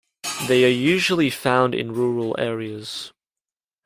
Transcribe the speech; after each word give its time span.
They 0.47 0.65
are 0.65 0.75
usually 0.75 1.29
found 1.29 1.75
in 1.75 1.93
rural 1.93 2.35
areas. 2.39 3.13